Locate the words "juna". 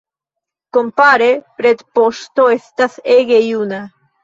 3.53-3.85